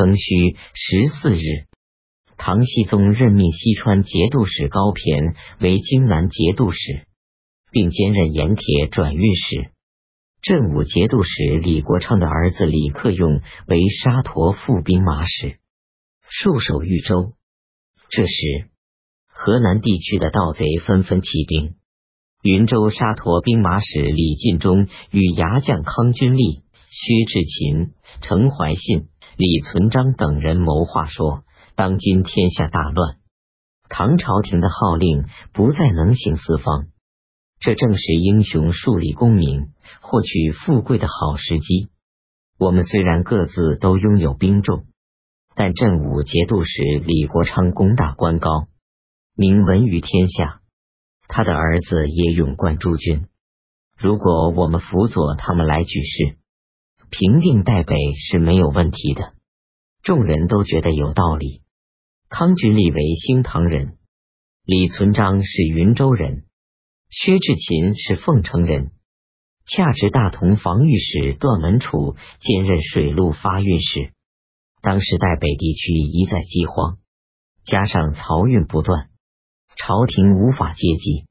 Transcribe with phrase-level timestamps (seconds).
[0.00, 1.68] 庚戌十四日，
[2.38, 7.04] 唐僖宗任命西川节度使高骈为荆南节度使，
[7.70, 9.68] 并兼任盐铁转运使。
[10.40, 15.58] 镇武节度使李国昌的儿子李克用为沙陀副兵马使，
[16.42, 17.34] 戍守豫州。
[18.08, 18.70] 这时，
[19.28, 21.74] 河南地区的盗贼纷纷起兵。
[22.42, 27.92] 云州沙陀兵马使李进忠与牙将康君立、薛志勤、
[28.22, 29.09] 程怀信、
[29.40, 31.44] 李存璋等人谋划说
[31.74, 33.16] ：“当今天下大乱，
[33.88, 36.88] 唐朝廷的号令不再能行四方，
[37.58, 39.72] 这正是英雄树立功名、
[40.02, 41.88] 获取富贵的好时机。
[42.58, 44.84] 我们虽然各自都拥有兵众，
[45.54, 48.66] 但镇武节度使李国昌功大官高，
[49.34, 50.60] 名闻于天下。”
[51.28, 53.26] 他的儿子也勇冠诸军。
[53.96, 56.36] 如果我们辅佐他们来举事，
[57.10, 59.34] 平定代北是没有问题的。
[60.02, 61.62] 众人都觉得有道理。
[62.28, 63.98] 康君立为兴唐人，
[64.64, 66.44] 李存璋是云州人，
[67.10, 68.92] 薛志勤是凤城人，
[69.66, 74.12] 恰值大同防御使段文楚兼任水陆发运使。
[74.80, 76.98] 当时代北地区一再饥荒，
[77.64, 79.10] 加上漕运不断。
[79.76, 81.26] 朝廷无法接济，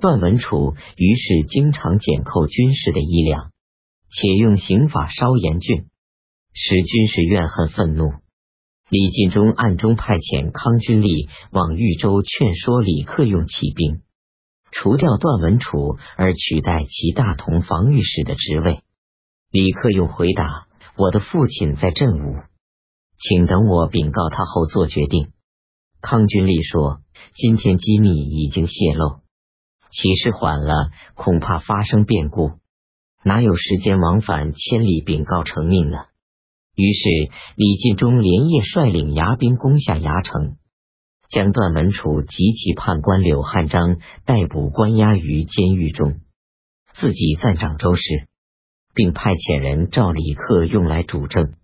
[0.00, 3.52] 段文楚于是经常减扣军士的衣粮，
[4.10, 5.86] 且用刑法稍严峻，
[6.52, 8.10] 使军士怨恨愤怒。
[8.88, 14.02] 李进忠暗中派遣康君立往豫州劝说李克用起兵，
[14.72, 18.80] 除掉段文楚，而取代其大同防御使的职位。
[19.50, 20.66] 李克用回答
[20.98, 22.36] ：“我的父亲在镇武，
[23.16, 25.32] 请等我禀告他后做决定。”
[26.02, 27.00] 康君立说。
[27.34, 29.20] 今天机密已经泄露，
[29.90, 32.52] 起事缓了，恐怕发生变故，
[33.24, 35.98] 哪有时间往返千里禀告成命呢？
[36.74, 37.08] 于是
[37.56, 40.56] 李进忠连夜率领牙兵攻下牙城，
[41.28, 46.20] 将段文楚及其判官柳汉章逮捕关押于监狱中，
[46.94, 48.02] 自己暂掌州事，
[48.94, 51.54] 并派遣人召李克用来主政。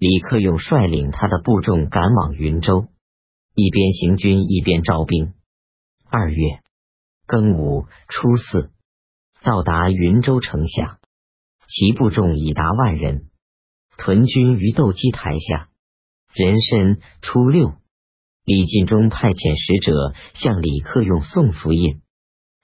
[0.00, 2.88] 李克用率领他的部众赶往云州。
[3.54, 5.32] 一边行军一边招兵。
[6.08, 6.60] 二月
[7.26, 8.70] 庚午初四，
[9.42, 10.98] 到达云州城下，
[11.68, 13.30] 其部众已达万人，
[13.96, 15.68] 屯军于斗鸡台下。
[16.34, 17.72] 壬申初六，
[18.44, 22.00] 李进忠派遣使者向李克用送符印，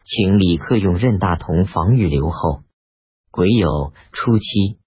[0.05, 2.63] 请李克用任大同防御留后。
[3.31, 4.79] 癸酉初七。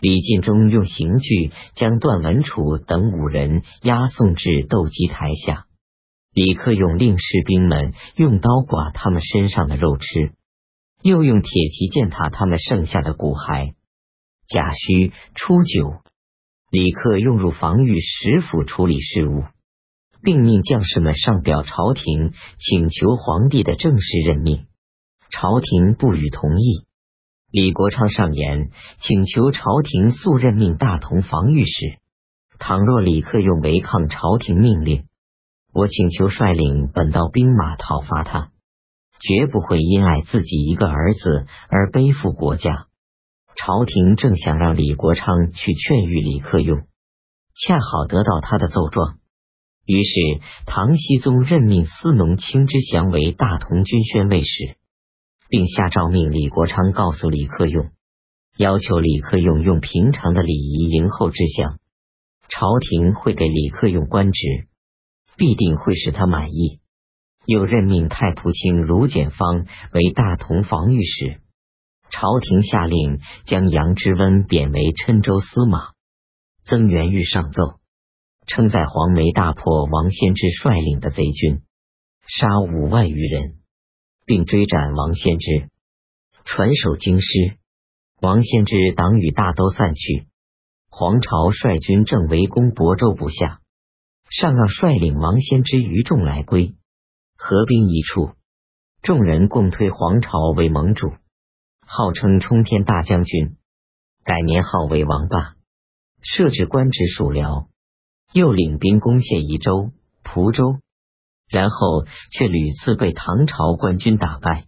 [0.00, 5.66] 李进忠用刑具将段文楚等五人押送至斗鸡台下，
[6.32, 10.32] 李克用令士兵们用刀剐他们身上的肉吃，
[11.02, 13.74] 又用铁骑践踏他们剩下的骨骸。
[14.46, 16.02] 贾诩初九，
[16.70, 19.44] 李克用入防御使府处理事务，
[20.22, 24.66] 并命将士们上表朝廷，请求皇帝的正式任命。
[25.30, 26.86] 朝廷不予同意。
[27.50, 28.70] 李国昌上言，
[29.00, 31.98] 请求朝廷速任命大同防御使。
[32.58, 35.04] 倘若李克用违抗朝廷命令，
[35.74, 38.51] 我请求率领本道兵马讨伐他，
[39.22, 42.88] 绝不会因爱自己一个儿子而背负国家。
[43.54, 46.80] 朝廷正想让李国昌去劝谕李克用，
[47.54, 49.18] 恰好得到他的奏状，
[49.86, 50.10] 于是
[50.66, 54.76] 唐僖宗任命司农卿之祥为大同军宣慰使。
[55.48, 57.90] 并下诏命李国昌告诉李克用，
[58.56, 61.78] 要求李克用用平常的礼仪迎候之相，
[62.48, 64.66] 朝廷会给李克用官职，
[65.36, 66.80] 必定会使他满意。
[67.46, 71.40] 又任命太仆卿卢简方为大同防御使，
[72.10, 75.92] 朝廷下令将杨之温贬为郴州司马。
[76.64, 77.80] 曾元玉上奏，
[78.46, 81.62] 称在黄梅大破王先之率领的贼军，
[82.26, 83.56] 杀五万余人。
[84.24, 85.68] 并追斩王献之，
[86.44, 87.58] 传首京师。
[88.20, 90.28] 王献之党羽大都散去。
[90.88, 93.60] 黄巢率军正围攻亳州不下，
[94.30, 96.76] 上让率领王献之余众来归，
[97.44, 98.30] 合兵一处。
[99.02, 101.10] 众人共推黄巢为盟主，
[101.84, 103.56] 号称冲天大将军，
[104.22, 105.56] 改年号为王霸，
[106.22, 107.66] 设置官职属辽。
[108.32, 109.90] 又领兵攻陷宜州、
[110.22, 110.78] 蒲州。
[111.48, 114.64] 然后却屡次被唐朝官军打败，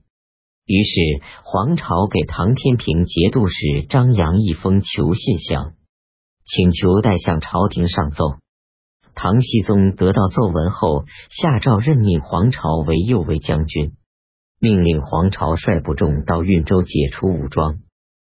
[0.67, 5.75] 于是黄巢给唐天平节度使张扬一封求信箱，
[6.45, 8.35] 请求代向朝廷上奏。
[9.15, 13.93] 唐僖宗得到奏文后，下诏任命黄巢为右卫将军，
[14.61, 17.79] 命令黄巢率部众到运州解除武装。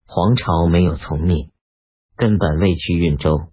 [0.07, 1.51] 黄巢没有从命，
[2.17, 3.49] 根本未去运州。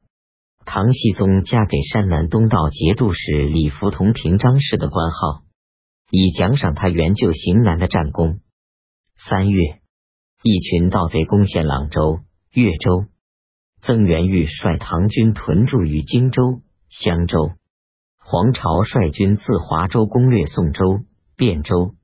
[0.66, 5.44] 唐僖宗加给山南东道节度使李福同平章事的官号，
[6.12, 8.40] 以奖赏他援救行南的战功。
[9.18, 9.80] 三月，
[10.44, 12.20] 一群盗贼攻陷朗州、
[12.54, 13.06] 越州，
[13.82, 17.52] 曾元玉率唐军屯驻于荆州、襄州。
[18.18, 21.02] 黄巢率军自华州攻略宋州、
[21.38, 21.96] 汴州。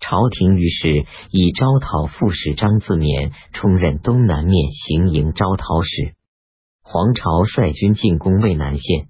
[0.00, 6.14] 朝廷于是以招讨副使张自勉充任东南面行营招讨使。
[6.82, 9.06] 黄巢率军进攻渭南县，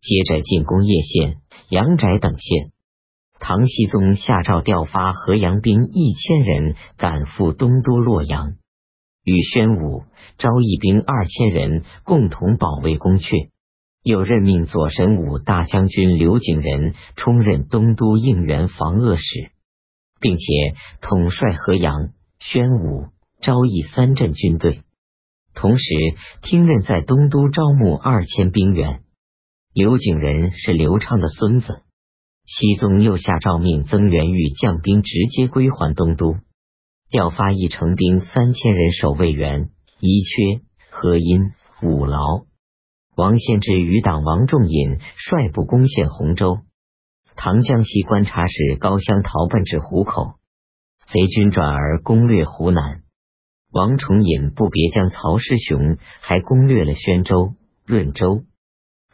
[0.00, 1.36] 接着进攻叶县、
[1.68, 2.72] 阳翟等县。
[3.38, 8.56] 唐僖宗下诏调发河阳兵一千人赶赴东都洛阳，
[9.22, 10.02] 与宣武、
[10.38, 13.50] 昭义兵二千人共同保卫宫阙。
[14.06, 19.50] 又任命左神武大将军刘景仁充任东都应援防恶使，
[20.20, 20.44] 并且
[21.00, 23.08] 统帅河阳、宣武、
[23.40, 24.82] 昭义三镇军队。
[25.56, 25.84] 同时，
[26.40, 29.00] 听任在东都招募二千兵员。
[29.74, 31.82] 刘景仁是刘畅的孙子。
[32.44, 36.36] 熙宗又下诏命曾元玉将兵直接归还东都，
[37.10, 40.60] 调发一城兵三千人守卫员伊阙、
[40.90, 41.50] 河阴、
[41.82, 42.44] 五劳。
[43.16, 46.58] 王献之余党王仲隐率部攻陷洪州。
[47.34, 50.34] 唐江西观察使高香逃奔至湖口，
[51.06, 53.00] 贼军转而攻略湖南。
[53.72, 57.54] 王重隐不别将曹师雄，还攻略了宣州、
[57.86, 58.44] 润州。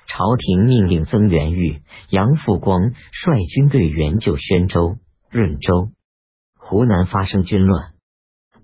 [0.09, 4.97] 朝廷命令曾元玉、杨复光率军队援救宣州、
[5.31, 5.91] 润州。
[6.59, 7.93] 湖南发生军乱，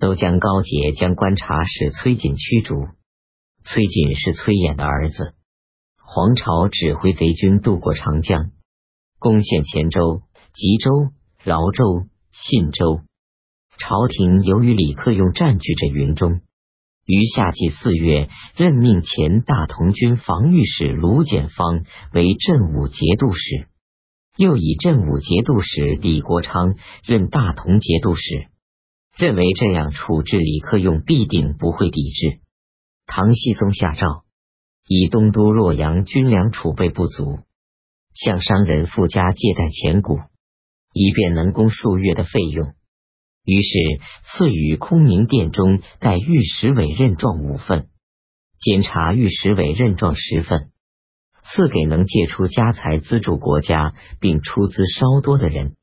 [0.00, 2.88] 都将高杰将观察使崔瑾驱逐。
[3.70, 5.34] 崔瑾是崔琰的儿子。
[6.00, 8.50] 黄巢指挥贼军渡过长江，
[9.18, 10.22] 攻陷黔州、
[10.54, 10.90] 吉州、
[11.44, 13.02] 饶州、信州。
[13.76, 16.40] 朝廷由于李克用占据着云中，
[17.04, 23.68] 于夏季四月任命前大同军防御使卢简方为镇武节度使，
[24.38, 26.74] 又以镇武节度使李国昌
[27.04, 28.48] 任大同节度使，
[29.18, 32.40] 认为这样处置李克用必定不会抵制。
[33.10, 34.24] 唐僖宗下诏，
[34.86, 37.38] 以东都洛阳军粮储备不足，
[38.14, 40.18] 向商人富家借贷钱谷，
[40.92, 42.74] 以便能供数月的费用。
[43.44, 43.78] 于是
[44.24, 47.88] 赐予空明殿中带御史委任状五份，
[48.60, 50.70] 监察御史委任状十份，
[51.44, 55.76] 赐给能借出家财资助国家并出资稍多的人。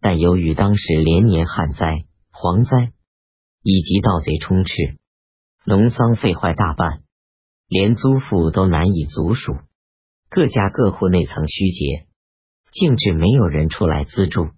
[0.00, 2.92] 但由于当时连年旱灾、蝗灾
[3.64, 4.72] 以及盗贼充斥，
[5.64, 7.04] 农桑废坏大半，
[7.68, 9.52] 连租户都难以足数，
[10.28, 12.08] 各家各户内曾虚节，
[12.72, 14.48] 竟至没有人出来资助。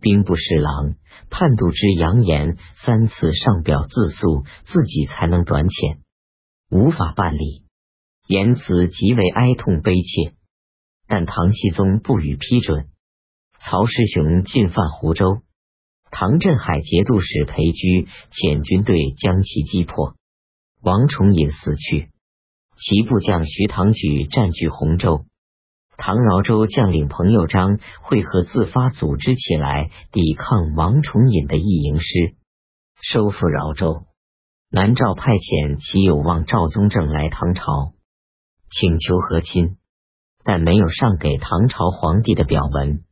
[0.00, 0.94] 兵部侍郎
[1.28, 5.98] 判度之扬言三次上表自诉，自己才能短浅，
[6.70, 7.64] 无法办理，
[8.26, 10.32] 言辞极为哀痛悲切。
[11.06, 12.88] 但唐僖宗不予批准。
[13.58, 15.42] 曹师雄进犯湖州，
[16.10, 20.16] 唐镇海节度使裴居遣军队将其击破。
[20.82, 22.08] 王重隐死去，
[22.76, 25.26] 其部将徐唐举占据洪州。
[25.98, 32.34] 唐饶州将领彭佑章会合自发组织起来抵抗王重隐的义营师，
[33.02, 34.04] 收复饶州。
[34.70, 37.92] 南诏派遣其有望赵宗正来唐朝，
[38.70, 39.76] 请求和亲，
[40.44, 43.04] 但没有上给唐朝皇帝的表文，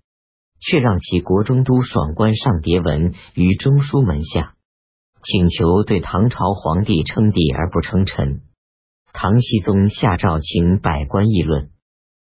[0.59, 4.55] 却让其国中都爽官上牒文于中书门下，
[5.23, 8.43] 请求对唐朝皇帝称帝而不称臣。
[9.13, 11.71] 唐僖宗下诏请百官议论。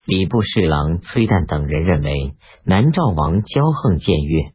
[0.05, 4.53] 礼部侍郎崔旦等人认为南诏王骄横僭越，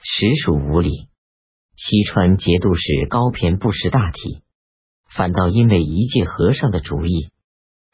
[0.00, 1.08] 实属无礼。
[1.74, 4.42] 西川节度使高骈不识大体，
[5.10, 7.30] 反倒因为一介和尚的主意，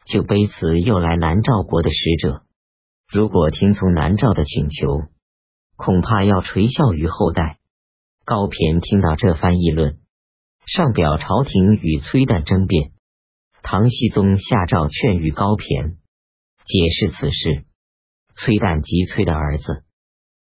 [0.05, 2.43] 就卑辞又来南诏国的使者。
[3.11, 5.09] 如果听从南诏的请求，
[5.77, 7.59] 恐怕要垂笑于后代。
[8.25, 9.99] 高骈听到这番议论，
[10.67, 12.93] 上表朝廷与崔旦争辩。
[13.63, 15.97] 唐僖宗下诏劝谕高骈。
[16.65, 17.65] 解释此事，
[18.37, 19.83] 崔旦即崔的儿子，